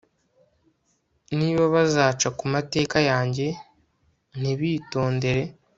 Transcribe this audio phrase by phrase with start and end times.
[1.37, 3.47] Niba bazaca ku mateka yanjye
[4.39, 5.41] Ntibitondere